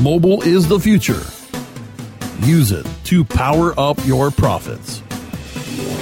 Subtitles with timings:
[0.00, 1.20] Mobile is the future.
[2.40, 5.02] Use it to power up your profits.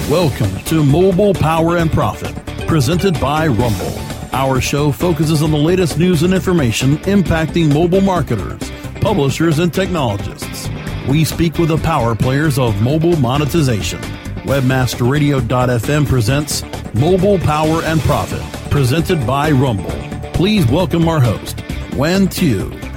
[0.09, 2.33] Welcome to Mobile Power and Profit,
[2.69, 3.99] presented by Rumble.
[4.33, 8.71] Our show focuses on the latest news and information impacting mobile marketers,
[9.01, 10.69] publishers, and technologists.
[11.09, 14.01] We speak with the power players of mobile monetization.
[14.45, 16.63] Webmasterradio.fm presents
[16.95, 19.91] Mobile Power and Profit, presented by Rumble.
[20.35, 21.65] Please welcome our host,
[21.97, 22.88] Wen Tu.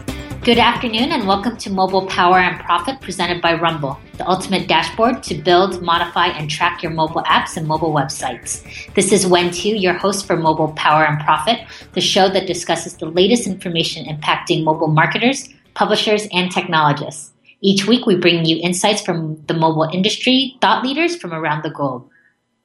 [0.43, 5.21] Good afternoon and welcome to Mobile Power and Profit presented by Rumble, the ultimate dashboard
[5.21, 8.63] to build, modify, and track your mobile apps and mobile websites.
[8.95, 11.59] This is Wen Tu, your host for Mobile Power and Profit,
[11.93, 17.33] the show that discusses the latest information impacting mobile marketers, publishers, and technologists.
[17.61, 21.69] Each week we bring you insights from the mobile industry, thought leaders from around the
[21.69, 22.09] globe.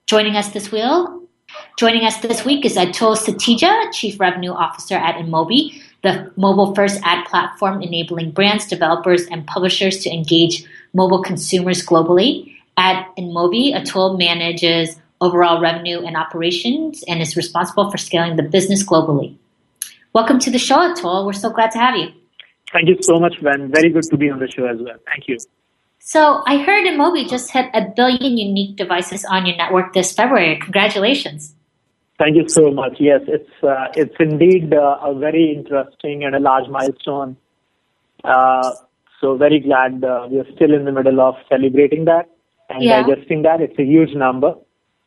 [0.07, 0.83] Joining us this week,
[1.79, 7.01] joining us this week is Atul Satija, Chief Revenue Officer at InMobi the mobile first
[7.03, 12.55] ad platform enabling brands, developers, and publishers to engage mobile consumers globally.
[12.77, 18.85] At InMobi, Atul manages overall revenue and operations and is responsible for scaling the business
[18.85, 19.35] globally.
[20.13, 21.27] Welcome to the show, Atul.
[21.27, 22.13] We're so glad to have you.
[22.73, 23.71] Thank you so much, Wen.
[23.73, 24.99] Very good to be on the show as well.
[25.07, 25.39] Thank you.
[25.99, 30.61] So I heard InMobi just hit a billion unique devices on your network this February.
[30.61, 31.56] Congratulations.
[32.19, 32.95] Thank you so much.
[32.99, 37.37] Yes, it's uh, it's indeed uh, a very interesting and a large milestone.
[38.25, 38.73] Uh,
[39.21, 42.31] so very glad uh, we are still in the middle of celebrating that
[42.71, 43.03] and yeah.
[43.03, 43.61] digesting that.
[43.61, 44.55] It's a huge number,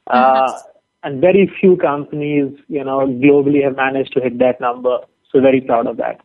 [0.07, 0.57] uh, mm-hmm.
[1.03, 4.99] and very few companies, you know, globally have managed to hit that number.
[5.31, 6.21] So very proud of that.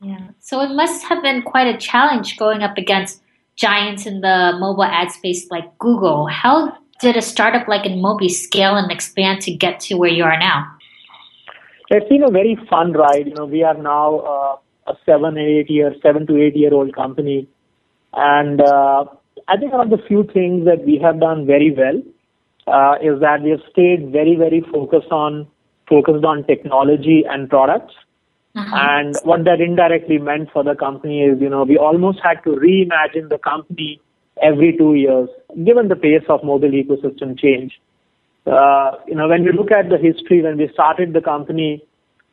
[0.00, 0.28] Yeah.
[0.40, 3.22] So it must have been quite a challenge going up against
[3.56, 6.26] giants in the mobile ad space like Google.
[6.26, 10.38] How did a startup like InMobi scale and expand to get to where you are
[10.38, 10.66] now?
[11.90, 13.26] It's been a very fun ride.
[13.26, 14.56] You know, we are now uh,
[14.92, 17.46] a seven, eight year, seven to eight year old company,
[18.14, 19.04] and uh,
[19.48, 22.00] I think one of the few things that we have done very well
[22.66, 25.46] uh, is that we have stayed very, very focused on
[25.88, 27.94] focused on technology and products.
[28.54, 28.76] Uh-huh.
[28.76, 32.50] And what that indirectly meant for the company is, you know, we almost had to
[32.50, 34.00] reimagine the company
[34.42, 35.28] every two years,
[35.64, 37.80] given the pace of mobile ecosystem change.
[38.46, 41.82] Uh, you know, when you look at the history, when we started the company,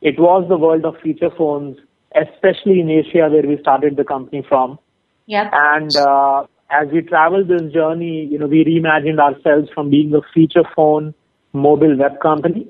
[0.02, 1.78] it was the world of feature phones,
[2.16, 4.80] especially in Asia, where we started the company from.
[5.28, 5.50] Yeah.
[5.54, 10.22] And uh, as we traveled this journey, you know, we reimagined ourselves from being a
[10.34, 11.14] feature phone
[11.54, 12.68] mobile web company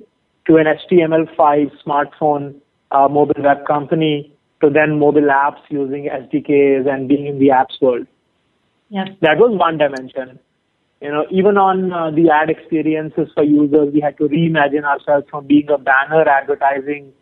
[0.47, 2.55] to an HTML5 smartphone
[2.91, 7.81] uh, mobile web company to then mobile apps using SDKs and being in the apps
[7.81, 8.07] world.
[8.89, 9.05] Yeah.
[9.21, 10.39] That was one dimension.
[11.01, 15.27] You know, even on uh, the ad experiences for users, we had to reimagine ourselves
[15.29, 17.13] from being a banner advertising,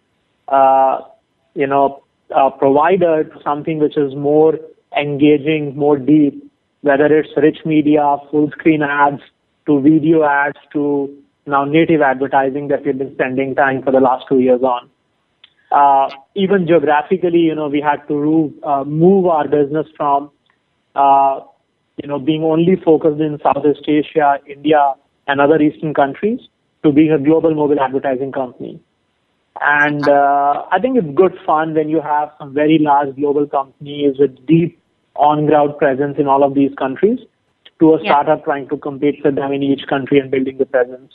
[0.47, 1.01] uh,
[1.53, 2.03] you know,
[2.35, 4.55] uh, provider to something which is more
[4.97, 6.43] engaging, more deep,
[6.81, 9.21] whether it's rich media, full screen ads,
[9.67, 11.13] to video ads, to
[11.45, 14.89] now native advertising that we've been spending time for the last two years on.
[15.71, 20.31] Uh, even geographically, you know, we had to move, uh, move our business from
[20.95, 21.41] uh,
[21.97, 24.93] you know, being only focused in Southeast Asia, India,
[25.27, 26.39] and other Eastern countries
[26.83, 28.79] to being a global mobile advertising company.
[29.61, 34.17] And uh, I think it's good fun when you have some very large global companies
[34.19, 34.79] with deep
[35.15, 37.19] on-ground presence in all of these countries
[37.79, 41.11] to a startup trying to compete with them in each country and building the presence.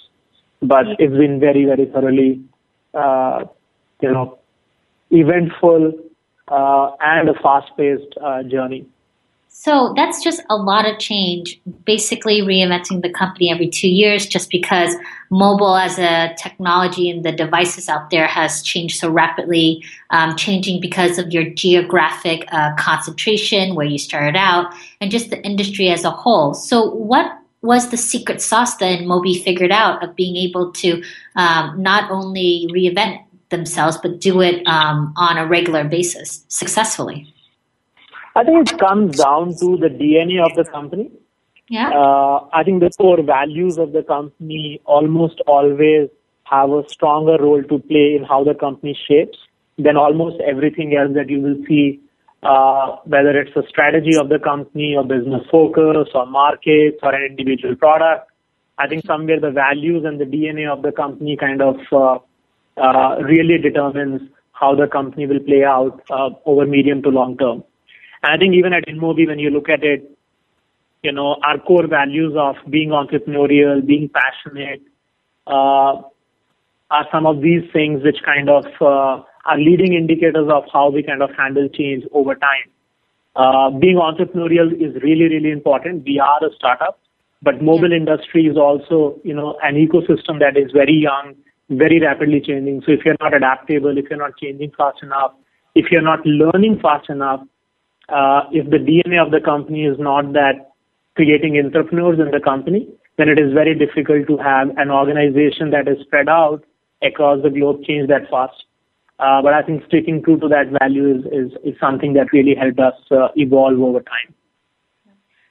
[0.60, 0.94] But yeah.
[0.98, 2.42] it's been very, very thoroughly,
[2.94, 3.44] uh,
[4.00, 4.38] you know,
[5.10, 5.92] eventful
[6.48, 8.86] uh, and a fast-paced uh, journey.
[9.54, 14.50] So that's just a lot of change, basically reinventing the company every two years just
[14.50, 14.96] because
[15.30, 20.80] mobile as a technology and the devices out there has changed so rapidly, um, changing
[20.80, 26.02] because of your geographic uh, concentration, where you started out, and just the industry as
[26.02, 26.54] a whole.
[26.54, 31.02] So, what was the secret sauce that InMobi figured out of being able to
[31.36, 37.31] um, not only reinvent themselves, but do it um, on a regular basis successfully?
[38.34, 41.10] I think it comes down to the DNA of the company.
[41.68, 41.90] Yeah.
[41.90, 46.08] Uh, I think the core values of the company almost always
[46.44, 49.38] have a stronger role to play in how the company shapes
[49.78, 52.00] than almost everything else that you will see,
[52.42, 57.22] uh, whether it's the strategy of the company or business focus or markets or an
[57.30, 58.30] individual product.
[58.78, 62.18] I think somewhere the values and the DNA of the company kind of uh,
[62.80, 67.64] uh, really determines how the company will play out uh, over medium to long term.
[68.22, 70.08] I think even at InMobi, when you look at it,
[71.02, 74.80] you know, our core values of being entrepreneurial, being passionate,
[75.46, 76.00] uh,
[76.92, 81.02] are some of these things which kind of uh, are leading indicators of how we
[81.02, 82.68] kind of handle change over time.
[83.34, 86.04] Uh, being entrepreneurial is really, really important.
[86.04, 87.00] We are a startup,
[87.40, 91.34] but mobile industry is also, you know, an ecosystem that is very young,
[91.70, 92.82] very rapidly changing.
[92.86, 95.32] So if you're not adaptable, if you're not changing fast enough,
[95.74, 97.40] if you're not learning fast enough,
[98.08, 100.72] if the DNA of the company is not that
[101.14, 102.88] creating entrepreneurs in the company,
[103.18, 106.64] then it is very difficult to have an organization that is spread out
[107.02, 108.64] across the globe change that fast.
[109.18, 112.54] Uh, but I think sticking true to that value is, is, is something that really
[112.54, 114.34] helped us uh, evolve over time.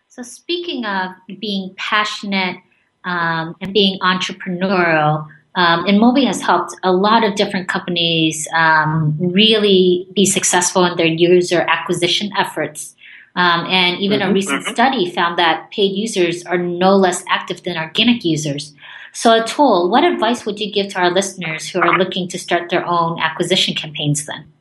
[0.07, 2.57] So, speaking of being passionate
[3.06, 5.25] um, and being entrepreneurial,
[5.56, 11.06] um, InMobi has helped a lot of different companies um, really be successful in their
[11.06, 12.95] user acquisition efforts.
[13.36, 14.74] Um, and even mm-hmm, a recent mm-hmm.
[14.74, 18.74] study found that paid users are no less active than organic users.
[19.13, 22.69] So, Atul, what advice would you give to our listeners who are looking to start
[22.69, 24.51] their own acquisition campaigns then?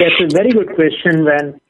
[0.00, 1.24] That's a very good question.
[1.24, 1.60] Wen,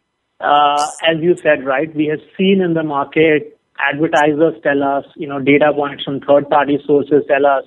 [0.40, 5.28] uh, as you said, right, we have seen in the market advertisers tell us, you
[5.28, 7.64] know, data points from third party sources tell us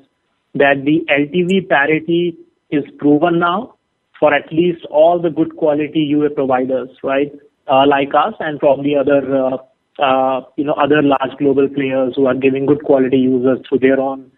[0.56, 2.38] that the LTV parity
[2.70, 3.76] is proven now
[4.20, 7.32] for at least all the good quality UA providers, right?
[7.68, 9.58] Uh, like us and probably other, uh,
[10.02, 14.00] uh, you know, other large global players who are giving good quality users through their
[14.00, 14.32] own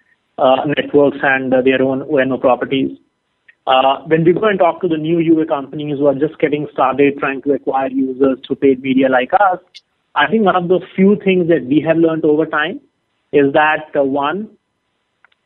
[0.78, 2.98] networks and their own O&O properties.
[4.08, 7.18] When we go and talk to the new UA companies who are just getting started
[7.20, 9.60] trying to acquire users through paid media like us,
[10.16, 12.80] I think one of the few things that we have learned over time
[13.32, 14.50] is that one,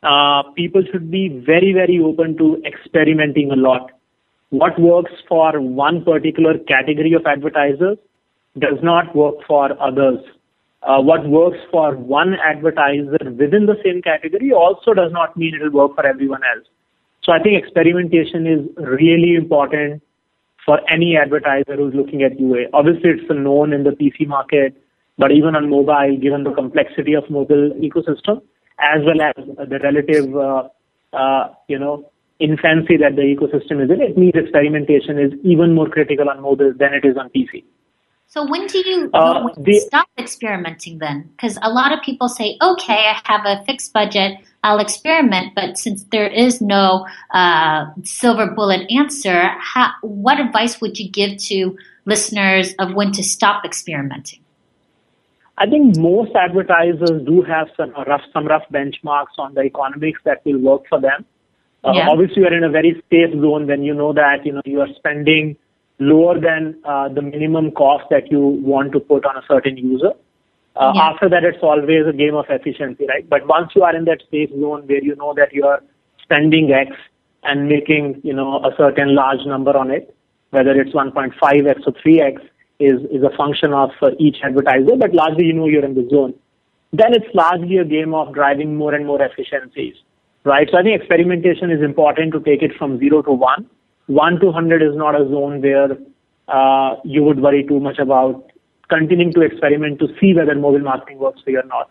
[0.02, 3.90] uh, people should be very, very open to experimenting a lot
[4.50, 7.98] what works for one particular category of advertisers
[8.58, 10.20] does not work for others.
[10.82, 15.62] Uh, what works for one advertiser within the same category also does not mean it
[15.62, 16.66] will work for everyone else.
[17.22, 20.02] So I think experimentation is really important
[20.64, 22.70] for any advertiser who's looking at UA.
[22.72, 24.74] Obviously, it's a known in the PC market,
[25.18, 28.40] but even on mobile, given the complexity of mobile ecosystem,
[28.80, 30.68] as well as the relative, uh,
[31.12, 35.88] uh, you know, infancy that the ecosystem is in, it means experimentation is even more
[35.88, 37.64] critical on mobile than it is on PC.
[38.30, 41.30] So when do you uh, when the, stop experimenting then?
[41.34, 45.78] Because a lot of people say, okay, I have a fixed budget, I'll experiment, but
[45.78, 51.76] since there is no uh, silver bullet answer, how, what advice would you give to
[52.04, 54.40] listeners of when to stop experimenting?
[55.60, 60.40] I think most advertisers do have some rough, some rough benchmarks on the economics that
[60.44, 61.24] will work for them.
[61.84, 62.08] Uh, yeah.
[62.08, 64.88] Obviously, you're in a very safe zone when you know that you know you are
[64.96, 65.56] spending
[65.98, 70.12] lower than uh, the minimum cost that you want to put on a certain user.
[70.76, 71.10] Uh, yeah.
[71.10, 73.28] After that, it's always a game of efficiency, right?
[73.28, 75.82] But once you are in that safe zone where you know that you are
[76.22, 76.92] spending X
[77.42, 80.14] and making you know a certain large number on it,
[80.50, 82.38] whether it's 1.5x or 3x,
[82.80, 84.96] is is a function of uh, each advertiser.
[84.96, 86.34] But largely, you know you're in the zone.
[86.92, 89.94] Then it's largely a game of driving more and more efficiencies
[90.48, 90.68] right?
[90.70, 93.66] So I think experimentation is important to take it from zero to one.
[94.06, 95.92] One to 100 is not a zone where
[96.48, 98.50] uh, you would worry too much about
[98.88, 101.90] continuing to experiment to see whether mobile marketing works for you or not.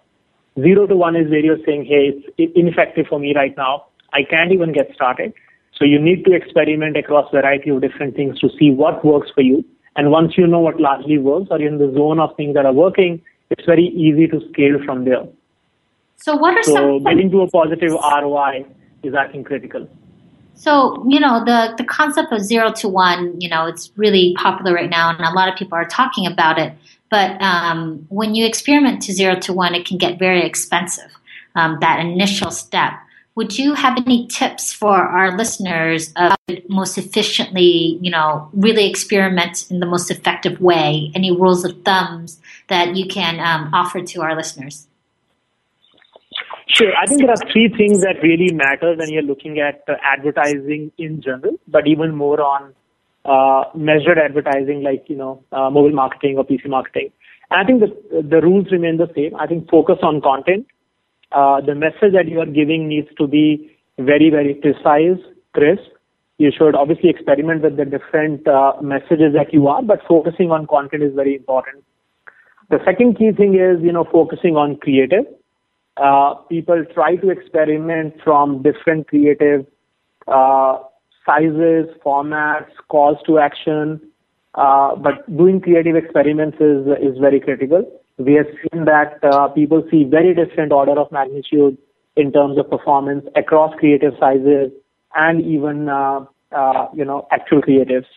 [0.60, 3.86] Zero to one is where you're saying, hey, it's ineffective for me right now.
[4.14, 5.34] I can't even get started.
[5.76, 9.30] So you need to experiment across a variety of different things to see what works
[9.36, 9.64] for you.
[9.98, 12.66] And once you know what largely works or you're in the zone of things that
[12.66, 15.28] are working, it's very easy to scale from there.
[16.18, 18.66] So what are so some getting to a positive ROI
[19.04, 19.88] is I think critical.
[20.54, 24.74] So, you know, the, the concept of zero to one, you know, it's really popular
[24.74, 26.74] right now and a lot of people are talking about it.
[27.12, 31.12] But um, when you experiment to zero to one, it can get very expensive,
[31.56, 32.94] um, that initial step.
[33.38, 36.36] Would you have any tips for our listeners of
[36.70, 41.12] most efficiently, you know, really experiment in the most effective way?
[41.14, 44.88] Any rules of thumbs that you can um, offer to our listeners?
[46.68, 46.92] Sure.
[47.00, 50.92] I think there are three things that really matter when you're looking at uh, advertising
[50.98, 52.74] in general, but even more on
[53.26, 57.12] uh, measured advertising like, you know, uh, mobile marketing or PC marketing.
[57.52, 59.36] And I think the, the rules remain the same.
[59.36, 60.66] I think focus on content.
[61.32, 65.20] Uh, the message that you are giving needs to be very, very precise,
[65.54, 65.92] crisp.
[66.38, 70.68] You should obviously experiment with the different uh, messages that you are, but focusing on
[70.68, 71.84] content is very important.
[72.70, 75.26] The second key thing is, you know, focusing on creative
[75.98, 79.66] uh, people try to experiment from different creative
[80.28, 80.78] uh,
[81.26, 84.00] sizes, formats, calls to action.
[84.58, 87.84] Uh, but doing creative experiments is, is very critical.
[88.18, 91.78] We have seen that uh, people see very different order of magnitude
[92.16, 94.72] in terms of performance across creative sizes
[95.16, 98.08] and even uh, uh, you know actual creatives.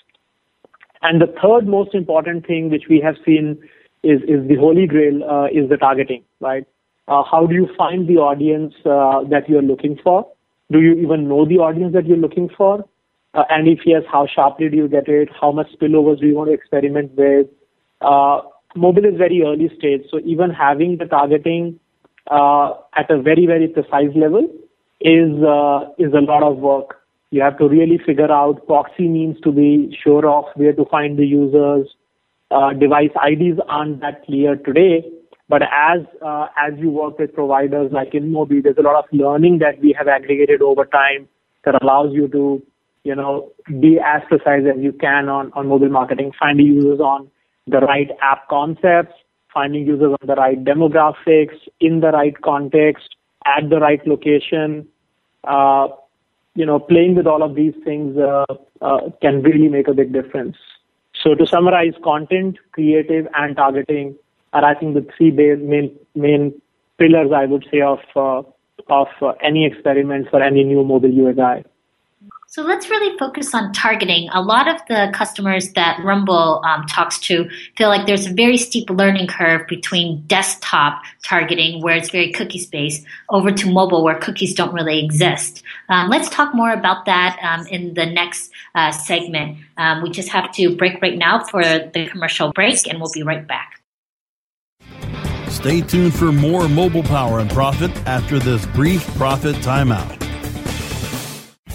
[1.02, 3.59] And the third most important thing which we have seen
[4.02, 6.64] is, is the holy grail uh, is the targeting, right?
[7.06, 10.26] How do you find the audience that you're looking for?
[10.70, 12.85] Do you even know the audience that you're looking for?
[13.32, 15.28] Uh, and if yes, how sharply do you get it?
[15.40, 17.46] How much spillovers do you want to experiment with?
[18.00, 18.40] Uh,
[18.75, 21.78] mobile is very early stage, so even having the targeting
[22.30, 24.49] uh, at a very, very precise level
[25.00, 25.30] is
[25.99, 26.96] is a lot of work.
[27.30, 31.18] You have to really figure out proxy means to be sure of where to find
[31.18, 31.88] the users.
[32.80, 35.04] Device IDs aren't that clear today,
[35.49, 36.00] but as
[36.56, 40.08] as you work with providers like InMobi, there's a lot of learning that we have
[40.08, 41.28] aggregated over time
[41.64, 42.62] that allows you to,
[43.04, 47.30] you know, be as precise as you can on, on mobile marketing, finding users on
[47.66, 49.14] the right app concepts,
[49.52, 53.16] finding users on the right demographics, in the right context,
[53.47, 54.87] at the right location.
[55.45, 55.88] Uh,
[56.54, 58.45] you know, playing with all of these things uh,
[58.83, 60.57] uh, can really make a big difference.
[61.23, 64.16] So to summarize, content, creative, and targeting
[64.52, 66.61] are, I think, the three main main
[66.99, 68.42] pillars I would say of uh,
[68.88, 71.66] of uh, any experiment for any new mobile UX.
[72.52, 74.28] So let's really focus on targeting.
[74.33, 78.57] A lot of the customers that Rumble um, talks to feel like there's a very
[78.57, 84.19] steep learning curve between desktop targeting, where it's very cookie based, over to mobile, where
[84.19, 85.62] cookies don't really exist.
[85.88, 89.59] Um, let's talk more about that um, in the next uh, segment.
[89.76, 93.23] Um, we just have to break right now for the commercial break, and we'll be
[93.23, 93.80] right back.
[95.49, 100.29] Stay tuned for more mobile power and profit after this brief profit timeout.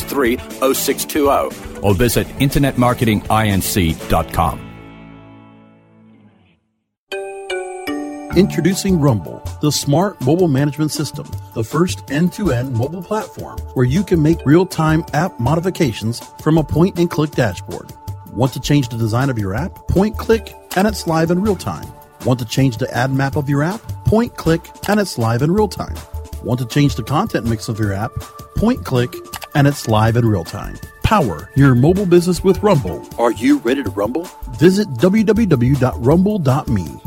[0.00, 0.36] 563
[0.74, 4.70] 0620 or visit InternetMarketingINC.com.
[8.36, 13.84] Introducing Rumble, the smart mobile management system, the first end to end mobile platform where
[13.84, 17.90] you can make real time app modifications from a point and click dashboard.
[18.32, 19.74] Want to change the design of your app?
[19.88, 21.92] Point click and it's live in real time.
[22.24, 23.80] Want to change the ad map of your app?
[24.04, 25.96] Point click and it's live in real time.
[26.44, 28.12] Want to change the content mix of your app?
[28.56, 29.12] Point click
[29.54, 30.76] and it's live in real time.
[31.02, 33.06] Power your mobile business with Rumble.
[33.18, 34.24] Are you ready to rumble?
[34.58, 37.00] Visit www.rumble.me.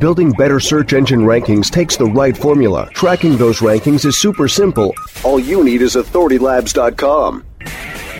[0.00, 2.88] Building better search engine rankings takes the right formula.
[2.92, 4.92] Tracking those rankings is super simple.
[5.22, 7.44] All you need is authoritylabs.com.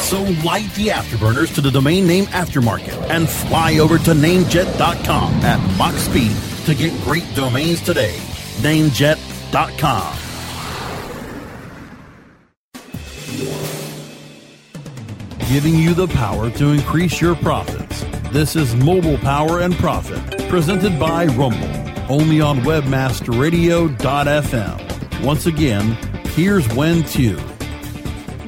[0.00, 5.78] So light the afterburners to the domain name aftermarket and fly over to namejet.com at
[5.78, 8.16] Mach speed to get great domains today.
[8.60, 10.16] Namejet.com.
[15.48, 18.04] Giving you the power to increase your profits.
[18.30, 21.68] This is Mobile Power and Profit, presented by Rumble,
[22.08, 25.24] only on webmasterradio.fm.
[25.24, 27.36] Once again, here's Wen Tu.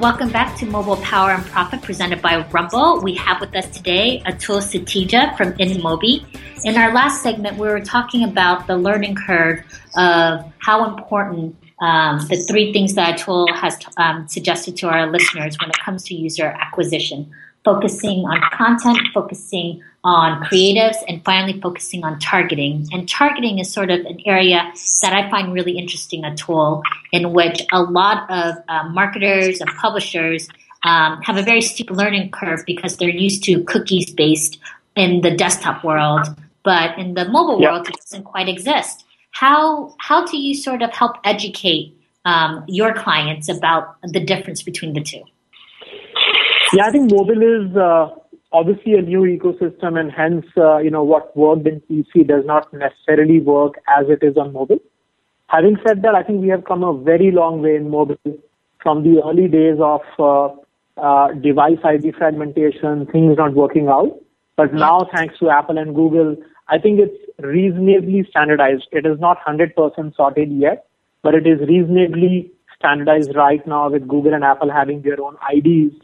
[0.03, 3.01] Welcome back to Mobile Power and Profit presented by Rumble.
[3.03, 6.27] We have with us today Atul Satija from InMobi.
[6.65, 9.61] In our last segment, we were talking about the learning curve
[9.95, 15.57] of how important um, the three things that Atul has um, suggested to our listeners
[15.61, 17.31] when it comes to user acquisition
[17.65, 22.89] focusing on content, focusing on creatives, and finally focusing on targeting.
[22.93, 26.83] And targeting is sort of an area that I find really interesting, Atul
[27.13, 30.49] in which a lot of uh, marketers and publishers
[30.85, 34.59] um, have a very steep learning curve because they're used to cookies based
[34.97, 36.27] in the desktop world,
[36.65, 37.71] but in the mobile yep.
[37.71, 39.05] world, it doesn't quite exist.
[39.31, 44.93] How how do you sort of help educate um, your clients about the difference between
[44.93, 45.23] the two?
[46.75, 48.09] Yeah, I think mobile is uh,
[48.53, 52.73] obviously a new ecosystem, and hence, uh, you know, what worked in PC does not
[52.73, 54.79] necessarily work as it is on mobile.
[55.49, 58.17] Having said that, I think we have come a very long way in mobile
[58.83, 60.49] from the early days of uh,
[61.01, 64.19] uh, device ID fragmentation, things not working out.
[64.57, 66.37] But now, thanks to Apple and Google,
[66.69, 68.87] I think it's reasonably standardized.
[68.93, 70.87] It is not 100% sorted yet,
[71.23, 75.95] but it is reasonably standardized right now with Google and Apple having their own IDs,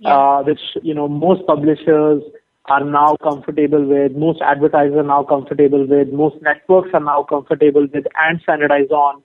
[0.00, 0.16] yeah.
[0.16, 2.22] uh, which you know most publishers
[2.66, 7.86] are now comfortable with, most advertisers are now comfortable with, most networks are now comfortable
[7.92, 9.22] with and standardize on.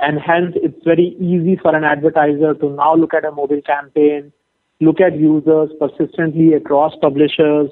[0.00, 4.32] And hence, it's very easy for an advertiser to now look at a mobile campaign,
[4.80, 7.70] look at users persistently across publishers,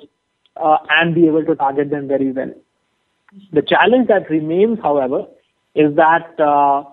[0.57, 2.53] uh, and be able to target them very well.
[3.53, 5.25] The challenge that remains, however,
[5.75, 6.85] is that uh,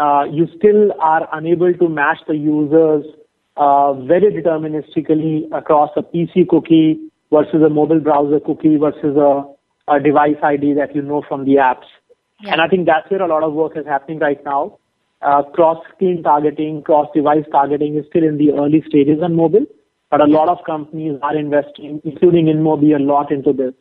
[0.00, 3.04] uh, you still are unable to match the users
[3.58, 6.98] uh, very deterministically across a PC cookie
[7.32, 9.44] versus a mobile browser cookie versus a,
[9.88, 11.86] a device ID that you know from the apps.
[12.40, 12.52] Yeah.
[12.52, 14.78] And I think that's where a lot of work is happening right now.
[15.20, 19.66] Uh, cross-screen targeting, cross-device targeting is still in the early stages on mobile,
[20.10, 20.36] but a yeah.
[20.36, 23.74] lot of companies are investing, including InMobi, a lot into this.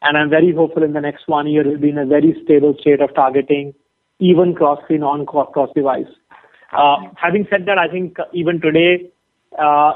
[0.00, 2.74] And I'm very hopeful in the next one year we'll be in a very stable
[2.80, 3.74] state of targeting
[4.18, 6.06] even cross-screen on cross-device.
[6.06, 6.29] Uh,
[6.70, 9.10] having said that, I think even today,
[9.58, 9.92] uh,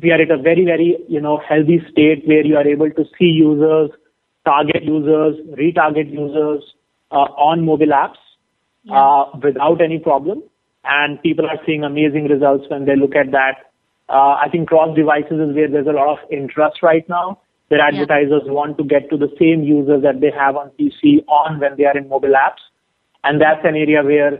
[0.00, 3.04] we are at a very, very, you know, healthy state where you are able to
[3.18, 3.90] see users,
[4.44, 6.64] target users, retarget users
[7.10, 8.18] uh, on mobile apps
[9.42, 10.42] without any problem.
[10.84, 13.70] And people are seeing amazing results when they look at that.
[14.08, 18.42] I think cross devices is where there's a lot of interest right now where advertisers
[18.44, 21.84] want to get to the same users that they have on PC on when they
[21.84, 22.60] are in mobile apps.
[23.22, 24.38] And that's an area where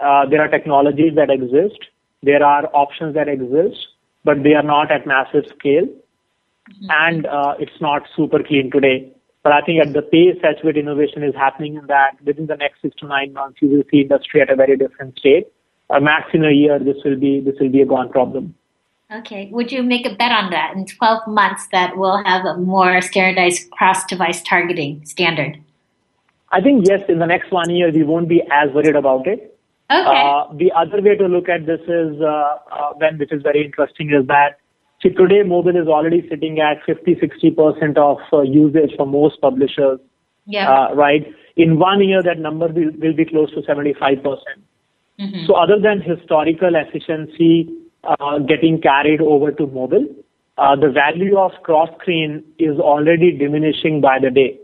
[0.00, 1.78] uh, there are technologies that exist,
[2.22, 3.88] there are options that exist,
[4.24, 5.86] but they are not at massive scale.
[5.86, 6.86] Mm-hmm.
[6.90, 9.10] And uh, it's not super clean today.
[9.42, 12.56] But I think at the pace at which innovation is happening in that within the
[12.56, 15.48] next six to nine months, you will see industry at a very different state.
[15.88, 18.54] Uh, max in a year, this will be this will be a gone problem.
[19.12, 19.48] Okay.
[19.50, 23.00] Would you make a bet on that in 12 months that we'll have a more
[23.00, 25.58] standardized cross device targeting standard?
[26.52, 29.58] I think yes, in the next one year, we won't be as worried about it.
[29.90, 30.22] Okay.
[30.22, 33.64] Uh, the other way to look at this is, uh, uh, when, which is very
[33.64, 34.60] interesting, is that
[35.02, 39.98] see, today mobile is already sitting at 50, 60% of uh, usage for most publishers.
[40.46, 40.70] Yeah.
[40.70, 41.26] Uh, right?
[41.56, 44.22] In one year, that number will, will be close to 75%.
[44.22, 44.40] mm
[45.18, 47.68] hmm So other than historical efficiency
[48.04, 50.06] uh, getting carried over to mobile,
[50.56, 54.58] uh, the value of cross-screen is already diminishing by the day.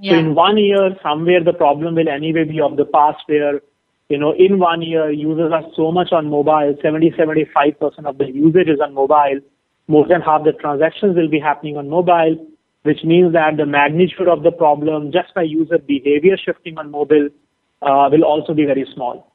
[0.00, 0.12] Yeah.
[0.12, 3.60] So in one year, somewhere the problem will anyway be of the past where,
[4.08, 8.26] you know, in one year, users are so much on mobile, 70, 75% of the
[8.26, 9.40] usage is on mobile.
[9.86, 12.36] More than half the transactions will be happening on mobile,
[12.82, 17.28] which means that the magnitude of the problem just by user behavior shifting on mobile
[17.82, 19.30] uh, will also be very small.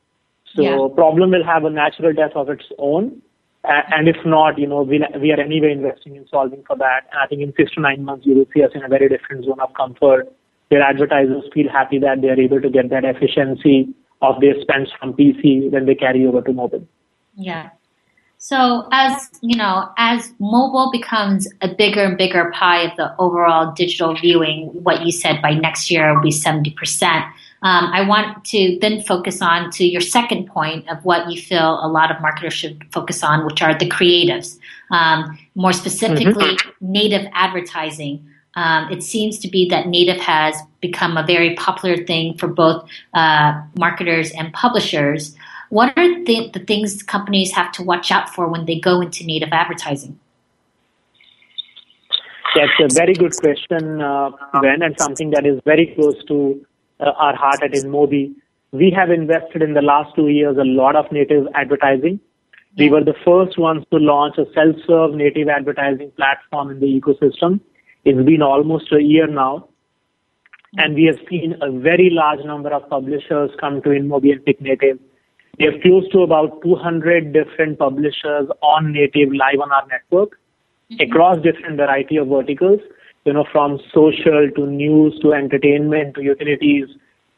[0.56, 0.96] So yeah.
[0.96, 3.22] problem will have a natural death of its own.
[3.64, 7.08] And if not, you know, we, we are anyway investing in solving for that.
[7.12, 9.08] And I think in six to nine months, you will see us in a very
[9.08, 10.34] different zone of comfort
[10.68, 14.90] where advertisers feel happy that they are able to get that efficiency of their spends
[15.00, 16.88] from PC when they carry over to mobile.
[17.36, 17.70] Yeah.
[18.38, 23.72] So as you know, as mobile becomes a bigger and bigger pie of the overall
[23.72, 27.24] digital viewing, what you said by next year will be seventy percent.
[27.62, 31.80] Um, I want to then focus on to your second point of what you feel
[31.82, 34.60] a lot of marketers should focus on, which are the creatives.
[34.92, 36.92] Um, more specifically, mm-hmm.
[36.92, 38.28] native advertising.
[38.56, 42.88] Um, it seems to be that native has become a very popular thing for both
[43.14, 45.36] uh, marketers and publishers.
[45.70, 49.26] What are the, the, things companies have to watch out for when they go into
[49.26, 50.20] native advertising?
[52.56, 54.30] That's a very good question, uh,
[54.62, 56.64] Wen, and something that is very close to
[57.00, 58.36] uh, our heart at InMobi.
[58.72, 62.20] We have invested in the last two years a lot of native advertising.
[62.78, 67.60] We were the first ones to launch a self-serve native advertising platform in the ecosystem.
[68.06, 69.70] It's been almost a year now.
[70.76, 74.60] And we have seen a very large number of publishers come to InMobi and pick
[74.60, 74.98] native.
[75.60, 80.32] We have close to about 200 different publishers on native live on our network
[80.92, 81.02] mm-hmm.
[81.02, 82.80] across different variety of verticals
[83.26, 86.88] you know, from social to news to entertainment to utilities.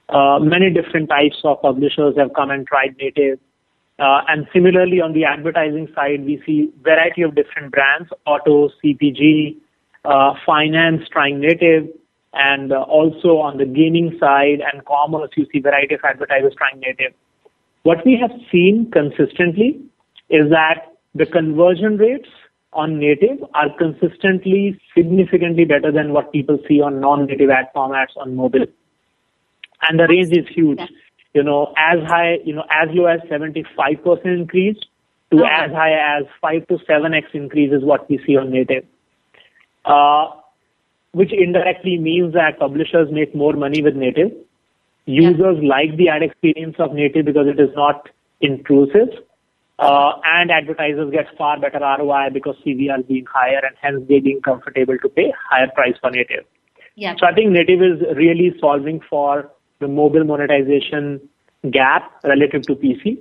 [0.09, 3.39] Uh, many different types of publishers have come and tried native.
[3.97, 9.57] Uh, and similarly, on the advertising side, we see variety of different brands, auto, CPG,
[10.45, 11.87] finance trying native,
[12.33, 16.79] and uh, also on the gaming side and commerce, you see variety of advertisers trying
[16.79, 17.13] native.
[17.83, 19.79] What we have seen consistently
[20.29, 22.27] is that the conversion rates
[22.73, 28.35] on native are consistently significantly better than what people see on non-native ad formats on
[28.35, 28.65] mobile.
[29.87, 30.81] And the range is huge.
[31.33, 34.77] You know, as high, you know, as low as 75% increase
[35.31, 35.47] to okay.
[35.47, 38.85] as high as 5 to 7x increase is what we see on native.
[39.85, 40.27] Uh,
[41.11, 44.31] which indirectly means that publishers make more money with native.
[45.05, 45.69] Users yeah.
[45.69, 48.09] like the ad experience of native because it is not
[48.41, 49.09] intrusive.
[49.77, 54.41] Uh, and advertisers get far better ROI because CVR being higher and hence they being
[54.41, 56.45] comfortable to pay higher price for native.
[56.95, 57.15] Yeah.
[57.17, 61.21] So I think native is really solving for the mobile monetization
[61.71, 63.19] gap relative to PC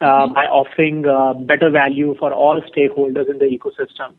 [0.00, 0.34] uh, mm-hmm.
[0.34, 4.14] by offering uh, better value for all stakeholders in the ecosystem.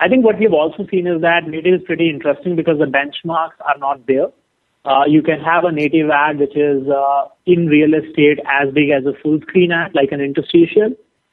[0.00, 3.60] I think what we've also seen is that native is pretty interesting because the benchmarks
[3.60, 4.28] are not there.
[4.86, 8.88] Uh, you can have a native ad which is uh, in real estate as big
[8.88, 10.90] as a full screen ad, like an interstitial,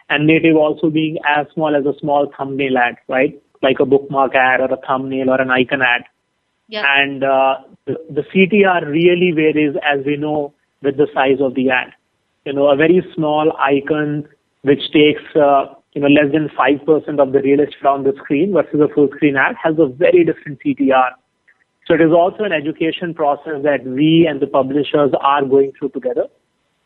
[0.09, 3.41] and native also being as small as a small thumbnail ad, right?
[3.61, 6.03] Like a bookmark ad or a thumbnail or an icon ad.
[6.67, 6.83] Yep.
[6.85, 11.69] And uh, the, the CTR really varies, as we know, with the size of the
[11.69, 11.93] ad.
[12.45, 14.27] You know, a very small icon
[14.63, 18.13] which takes uh, you know less than five percent of the real estate on the
[18.23, 21.17] screen versus a full screen ad has a very different CTR
[21.87, 25.89] so it is also an education process that we and the publishers are going through
[25.89, 26.27] together.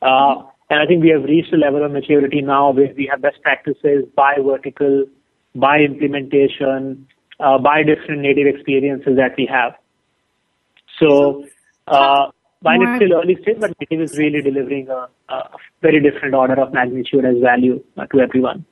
[0.02, 3.22] Uh, and I think we have reached a level of maturity now where we have
[3.22, 5.06] best practices by vertical,
[5.56, 7.08] by implementation,
[7.40, 9.74] uh, by different native experiences that we have.
[11.00, 11.46] So,
[11.88, 12.30] uh,
[12.62, 15.50] while it's still early stage, but native is really delivering a, a
[15.82, 18.66] very different order of magnitude as value uh, to everyone.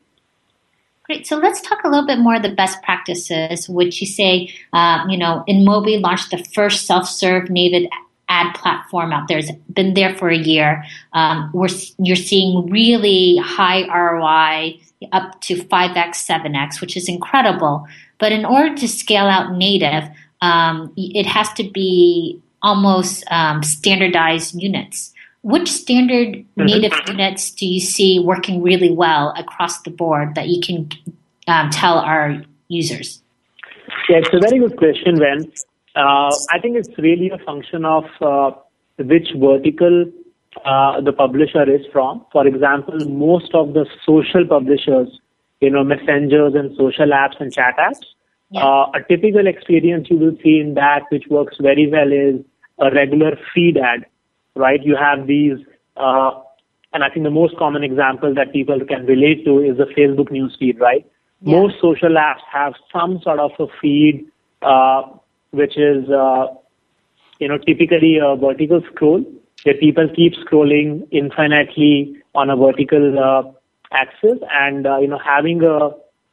[1.09, 1.25] Great.
[1.25, 5.09] So let's talk a little bit more of the best practices, which you say, um,
[5.09, 7.89] you know, InMobi launched the first self-serve native
[8.27, 9.39] ad platform out there.
[9.39, 10.85] It's been there for a year.
[11.13, 14.79] Um, we're, you're seeing really high ROI
[15.11, 17.87] up to 5x, 7x, which is incredible.
[18.19, 20.07] But in order to scale out native,
[20.41, 25.11] um, it has to be almost um, standardized units.
[25.41, 26.65] Which standard mm-hmm.
[26.65, 30.89] native units do you see working really well across the board that you can
[31.47, 33.21] um, tell our users?
[34.10, 35.52] Yeah, it's a very good question, Wen.
[35.95, 38.52] Uh, I think it's really a function of uh,
[38.97, 40.06] which vertical
[40.65, 42.25] uh, the publisher is from.
[42.32, 45.19] For example, most of the social publishers,
[45.62, 48.06] you know, messengers and social apps and chat apps,
[48.52, 48.65] yeah.
[48.65, 52.43] Uh, a typical experience you will see in that, which works very well, is
[52.80, 54.06] a regular feed ad
[54.59, 54.83] right?
[54.83, 55.57] You have these,
[55.97, 56.31] uh,
[56.93, 60.29] and I think the most common example that people can relate to is the Facebook
[60.29, 61.05] newsfeed, right?
[61.41, 61.59] Yeah.
[61.59, 64.27] Most social apps have some sort of a feed,
[64.61, 65.03] uh,
[65.51, 66.47] which is, uh,
[67.39, 69.23] you know, typically a vertical scroll
[69.63, 73.43] where people keep scrolling infinitely on a vertical uh,
[73.91, 75.89] axis, and uh, you know, having a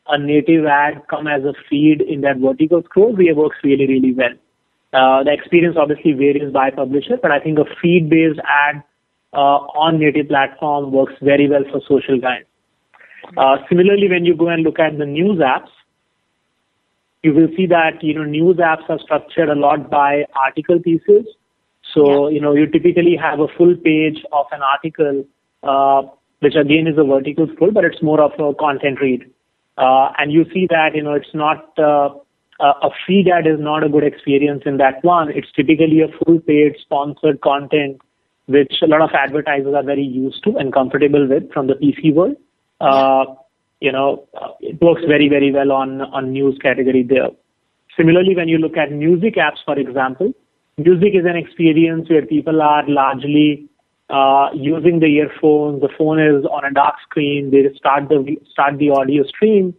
[0.09, 4.15] a native ad come as a feed in that vertical scroll really works really, really
[4.15, 4.35] well.
[4.93, 8.83] Uh, the experience obviously varies by publisher, but I think a feed-based ad
[9.33, 12.45] uh, on native platform works very well for social guys.
[13.37, 15.69] Uh, similarly, when you go and look at the news apps,
[17.23, 21.27] you will see that you know news apps are structured a lot by article pieces.
[21.93, 22.35] So yeah.
[22.35, 25.25] you know you typically have a full page of an article,
[25.63, 26.03] uh,
[26.41, 29.29] which again is a vertical scroll, but it's more of a content read.
[29.77, 31.79] Uh, and you see that you know it's not
[32.61, 35.31] uh, a feed ad is not a good experience in that one.
[35.31, 38.01] It's typically a full paid sponsored content,
[38.47, 42.15] which a lot of advertisers are very used to and comfortable with from the PC
[42.15, 42.37] world.
[42.81, 43.25] Uh,
[43.81, 47.29] you know, uh, it works very, very well on, on news category there.
[47.97, 50.33] Similarly, when you look at music apps, for example,
[50.77, 53.69] music is an experience where people are largely
[54.09, 55.81] uh, using the earphones.
[55.81, 57.51] The phone is on a dark screen.
[57.51, 59.75] They start the start the audio stream,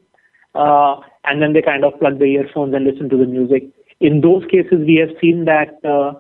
[0.58, 3.64] uh, and then they kind of plug the earphones and listen to the music.
[4.00, 6.14] In those cases, we have seen that, uh,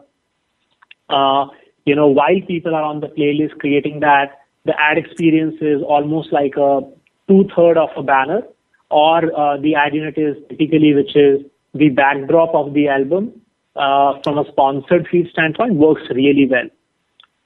[1.13, 1.47] uh,
[1.85, 6.33] you know, while people are on the playlist creating that, the ad experience is almost
[6.33, 6.81] like a
[7.27, 8.41] two-third of a banner,
[8.89, 11.41] or uh, the ad unit is typically, which is
[11.73, 13.41] the backdrop of the album
[13.75, 16.69] uh, from a sponsored feed standpoint, works really well.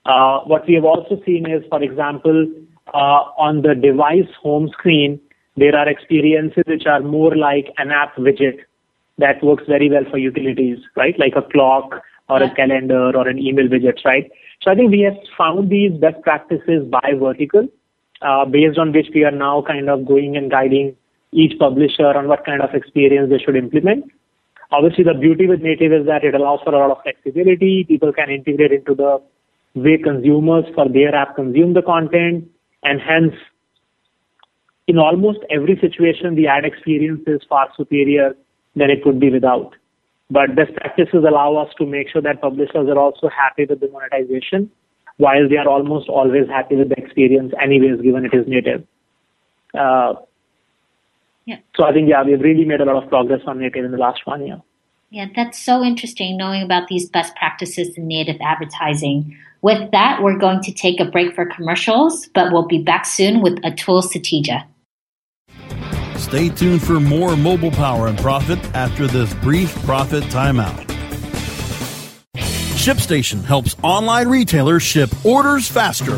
[0.05, 2.47] Uh, what we have also seen is, for example,
[2.93, 5.19] uh, on the device home screen,
[5.57, 8.59] there are experiences which are more like an app widget
[9.17, 11.17] that works very well for utilities, right?
[11.19, 14.31] Like a clock or a calendar or an email widget, right?
[14.61, 17.67] So I think we have found these best practices by vertical,
[18.21, 20.95] uh, based on which we are now kind of going and guiding
[21.33, 24.05] each publisher on what kind of experience they should implement.
[24.71, 27.83] Obviously, the beauty with native is that it allows for a lot of flexibility.
[27.87, 29.21] People can integrate into the
[29.75, 32.49] way consumers for their app consume the content,
[32.83, 33.33] and hence,
[34.91, 38.35] in almost every situation, the ad experience is far superior
[38.75, 39.71] than it could be without.
[40.29, 43.89] But best practices allow us to make sure that publishers are also happy with the
[43.89, 44.69] monetization,
[45.15, 48.85] while they are almost always happy with the experience, anyways, given it is native.
[49.73, 50.15] Uh,
[51.45, 51.59] yeah.
[51.77, 53.97] So I think, yeah, we've really made a lot of progress on native in the
[53.97, 54.61] last one year.
[55.09, 59.37] Yeah, that's so interesting knowing about these best practices in native advertising.
[59.61, 63.41] With that, we're going to take a break for commercials, but we'll be back soon
[63.41, 64.65] with Atul Satija.
[66.21, 70.85] Stay tuned for more mobile power and profit after this brief profit timeout.
[72.35, 76.15] ShipStation helps online retailers ship orders faster.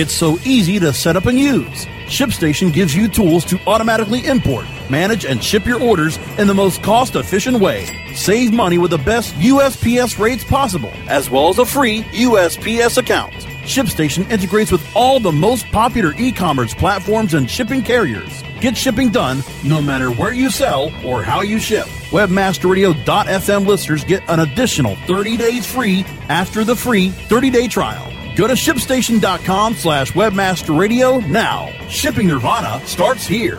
[0.00, 1.84] It's so easy to set up and use.
[2.06, 6.80] ShipStation gives you tools to automatically import, manage, and ship your orders in the most
[6.84, 7.86] cost efficient way.
[8.14, 13.32] Save money with the best USPS rates possible, as well as a free USPS account.
[13.64, 18.44] ShipStation integrates with all the most popular e commerce platforms and shipping carriers.
[18.60, 21.86] Get shipping done no matter where you sell or how you ship.
[22.10, 28.12] Webmasterradio.fm listeners get an additional 30 days free after the free 30 day trial.
[28.36, 31.70] Go to shipstation.com slash webmasterradio now.
[31.88, 33.58] Shipping Nirvana starts here.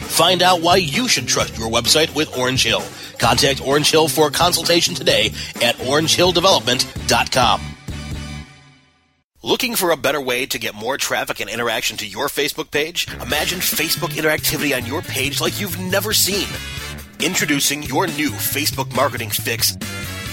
[0.11, 2.83] Find out why you should trust your website with Orange Hill.
[3.17, 5.27] Contact Orange Hill for a consultation today
[5.61, 7.61] at orangehilldevelopment.com.
[9.41, 13.07] Looking for a better way to get more traffic and interaction to your Facebook page?
[13.21, 16.47] Imagine Facebook interactivity on your page like you've never seen.
[17.21, 19.77] Introducing your new Facebook marketing fix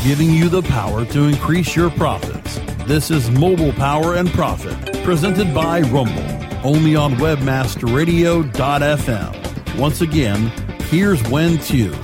[0.00, 2.58] Giving you the power to increase your profits.
[2.86, 6.24] This is Mobile Power and Profit, presented by Rumble,
[6.64, 9.78] only on webmasterradio.fm.
[9.78, 10.50] Once again,
[10.90, 11.94] here's Wen Tu.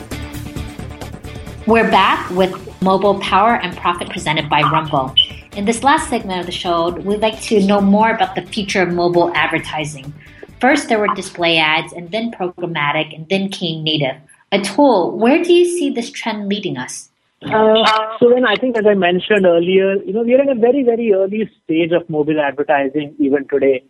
[1.67, 5.13] We're back with Mobile Power and Profit presented by Rumble.
[5.57, 8.83] In this last segment of the show, we'd like to know more about the future
[8.83, 10.15] of mobile advertising.
[10.61, 14.15] First, there were display ads, and then programmatic, and then came native.
[14.53, 17.08] Atul, where do you see this trend leading us?
[17.43, 20.55] Uh, so then I think as I mentioned earlier, you know, we are in a
[20.55, 23.85] very, very early stage of mobile advertising even today.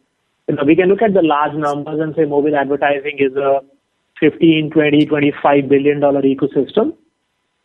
[0.49, 3.61] You know, we can look at the large numbers and say mobile advertising is a
[4.21, 6.95] 15, 20, 25 billion dollar ecosystem.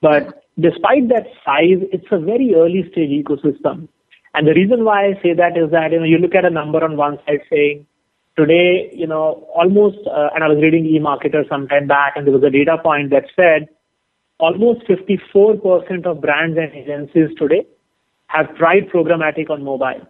[0.02, 3.88] But despite that size, it's a very early stage ecosystem.
[4.34, 6.50] And the reason why I say that is that, you know, you look at a
[6.50, 7.86] number on one side saying
[8.38, 12.34] today, you know, almost, uh, and I was reading eMarketer some time back and there
[12.34, 13.69] was a data point that said
[14.39, 17.65] almost 54% of brands and agencies today
[18.28, 20.02] have tried programmatic on mobile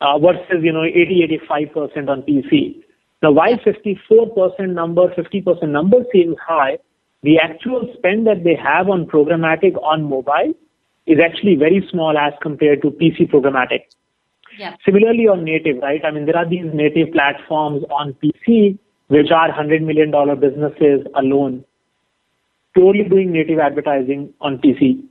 [0.00, 2.82] uh, versus, you know, 80, 85% on PC.
[3.22, 6.78] Now, while 54% number, 50% number seems high,
[7.22, 10.54] the actual spend that they have on programmatic on mobile
[11.06, 13.82] is actually very small as compared to PC programmatic.
[14.56, 14.76] Yeah.
[14.84, 16.00] Similarly on native, right?
[16.04, 21.64] I mean, there are these native platforms on PC which are $100 million businesses alone
[22.78, 25.02] purely doing native advertising on PC.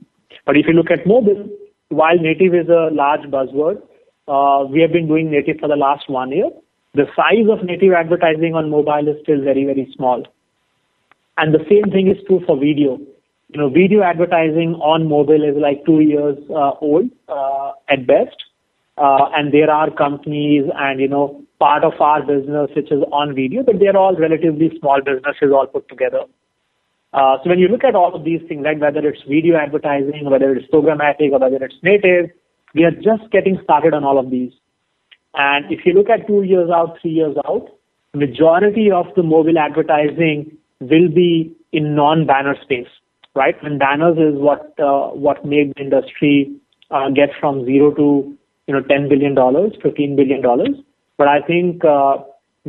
[0.46, 1.46] But if you look at mobile,
[1.90, 3.82] while native is a large buzzword,
[4.26, 6.48] uh, we have been doing native for the last one year.
[6.94, 10.24] The size of native advertising on mobile is still very, very small.
[11.36, 12.98] And the same thing is true for video.
[13.48, 18.36] You know, video advertising on mobile is like two years uh, old uh, at best.
[18.96, 23.34] Uh, and there are companies and, you know, part of our business which is on
[23.34, 26.24] video, but they're all relatively small businesses all put together.
[27.12, 30.28] Uh, so when you look at all of these things, like whether it's video advertising,
[30.30, 32.30] whether it's programmatic, or whether it's native,
[32.74, 34.52] we are just getting started on all of these.
[35.34, 37.68] And if you look at two years out, three years out,
[38.14, 42.88] majority of the mobile advertising will be in non-banner space,
[43.34, 43.54] right?
[43.62, 46.54] And banners is what uh, what made the industry
[46.90, 50.76] uh, get from zero to you know ten billion dollars, fifteen billion dollars.
[51.16, 51.84] But I think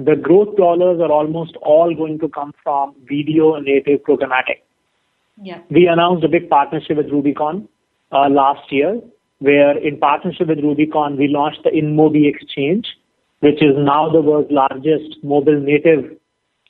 [0.06, 4.62] the growth dollars are almost all going to come from video native programmatic.
[5.42, 5.62] Yeah.
[5.70, 7.68] We announced a big partnership with Rubicon
[8.12, 9.02] uh, last year,
[9.40, 12.88] where in partnership with Rubicon, we launched the InMobi Exchange,
[13.40, 16.18] which is now the world's largest mobile native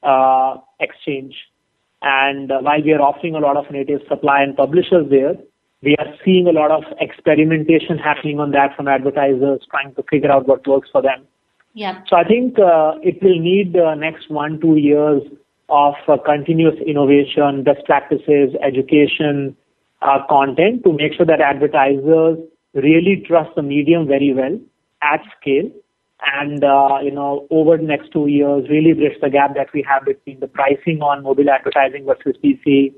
[0.04, 1.36] uh, exchange.
[2.02, 5.34] And uh, while we are offering a lot of native supply and publishers there,
[5.82, 10.32] we are seeing a lot of experimentation happening on that from advertisers trying to figure
[10.32, 11.26] out what works for them.
[11.73, 12.01] Yeah.
[12.08, 15.21] So I think uh, it will need the next one, two years
[15.69, 19.55] of uh, continuous innovation, best practices, education,
[20.01, 22.38] uh, content to make sure that advertisers
[22.73, 24.58] really trust the medium very well
[25.01, 25.69] at scale
[26.25, 29.86] and uh, you know over the next two years really bridge the gap that we
[29.88, 32.93] have between the pricing on mobile advertising versus PC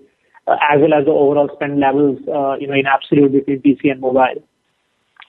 [0.47, 3.91] uh, as well as the overall spend levels uh, you know in absolute between PC
[3.91, 4.43] and mobile.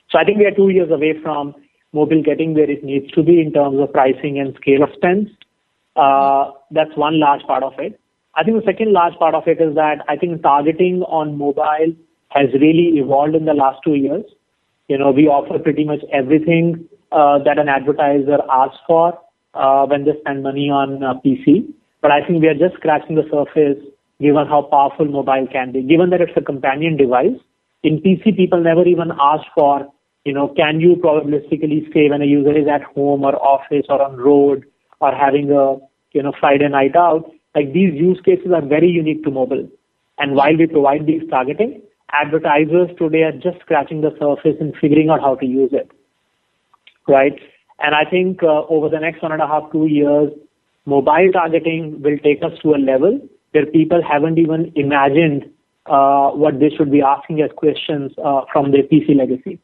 [0.09, 1.55] So I think we are two years away from
[1.93, 5.29] mobile getting where it needs to be in terms of pricing and scale of spends.
[5.95, 7.99] Uh, that's one large part of it.
[8.35, 11.93] I think the second large part of it is that I think targeting on mobile
[12.29, 14.25] has really evolved in the last two years.
[14.87, 19.19] You know, we offer pretty much everything uh, that an advertiser asks for
[19.53, 21.71] uh, when they spend money on uh, PC.
[22.01, 23.81] But I think we are just scratching the surface
[24.19, 25.83] given how powerful mobile can be.
[25.83, 27.37] Given that it's a companion device,
[27.83, 29.87] in PC people never even ask for,
[30.25, 34.01] you know, can you probabilistically say when a user is at home or office or
[34.01, 34.63] on road
[35.01, 35.77] or having a,
[36.15, 39.67] you know, Friday night out, like these use cases are very unique to mobile.
[40.17, 41.81] And while we provide these targeting,
[42.13, 45.91] advertisers today are just scratching the surface and figuring out how to use it.
[47.07, 47.37] Right?
[47.79, 50.31] And I think uh, over the next one and a half, two years,
[50.85, 53.19] mobile targeting will take us to a level
[53.51, 55.49] where people haven't even imagined
[55.85, 59.59] uh, what they should be asking as questions uh, from their PC legacy.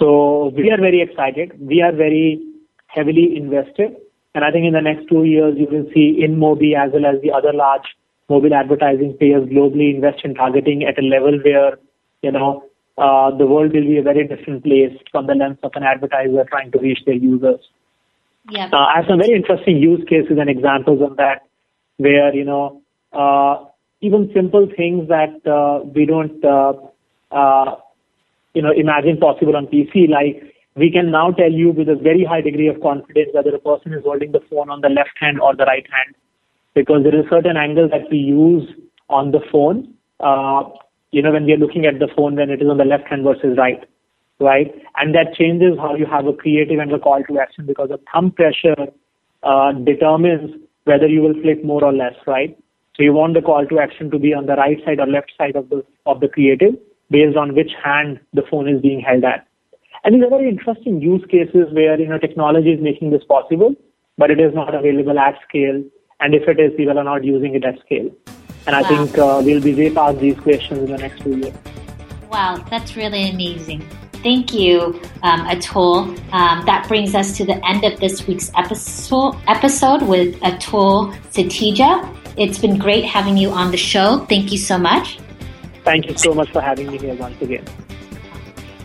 [0.00, 1.52] So we are very excited.
[1.60, 2.40] We are very
[2.86, 3.96] heavily invested.
[4.34, 7.20] And I think in the next two years, you will see InMobi as well as
[7.20, 7.84] the other large
[8.28, 11.78] mobile advertising players globally invest in targeting at a level where,
[12.22, 12.64] you know,
[12.96, 16.44] uh, the world will be a very different place from the lens of an advertiser
[16.48, 17.60] trying to reach their users.
[18.48, 18.70] Yeah.
[18.72, 21.42] Uh, I have some very interesting use cases and examples of that
[21.98, 22.80] where, you know,
[23.12, 23.64] uh,
[24.00, 26.72] even simple things that uh, we don't, uh,
[27.30, 27.76] uh,
[28.54, 30.42] you know, imagine possible on PC, like
[30.76, 33.92] we can now tell you with a very high degree of confidence whether a person
[33.92, 36.14] is holding the phone on the left hand or the right hand
[36.74, 38.68] because there is a certain angle that we use
[39.08, 40.62] on the phone, uh,
[41.10, 43.08] you know, when we are looking at the phone when it is on the left
[43.08, 43.82] hand versus right,
[44.38, 44.72] right?
[44.96, 47.98] And that changes how you have a creative and a call to action because the
[48.12, 48.86] thumb pressure
[49.42, 52.56] uh, determines whether you will click more or less, right?
[52.94, 55.32] So you want the call to action to be on the right side or left
[55.36, 56.74] side of the of the creative
[57.10, 59.46] based on which hand the phone is being held at.
[60.04, 63.74] And these are very interesting use cases where you know technology is making this possible,
[64.16, 65.82] but it is not available at scale.
[66.20, 68.10] And if it is, people are not using it at scale.
[68.66, 71.54] And I think uh, we'll be way past these questions in the next few years.
[72.30, 73.80] Wow, that's really amazing.
[74.22, 76.18] Thank you, um, Atul.
[76.32, 82.16] Um, that brings us to the end of this week's episode, episode with Atul Satija.
[82.36, 84.26] It's been great having you on the show.
[84.26, 85.18] Thank you so much.
[85.90, 87.64] Thank you so much for having me here once again.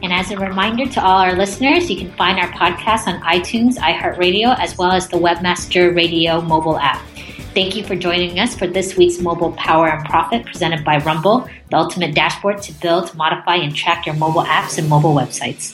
[0.02, 3.76] And as a reminder to all our listeners, you can find our podcast on iTunes,
[3.78, 7.06] iHeartRadio, as well as the Webmaster Radio mobile app.
[7.54, 11.48] Thank you for joining us for this week's Mobile Power and Profit presented by Rumble,
[11.70, 15.74] the ultimate dashboard to build, modify, and track your mobile apps and mobile websites.